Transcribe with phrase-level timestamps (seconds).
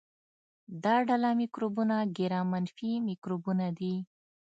[0.83, 3.95] دا ډله مکروبونه ګرام منفي مکروبونه دي.